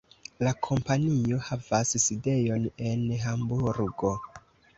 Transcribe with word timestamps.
La 0.45 0.51
kompanio 0.67 1.37
havas 1.49 1.91
sidejon 2.07 2.67
en 2.93 3.05
Hamburgo. 3.27 4.17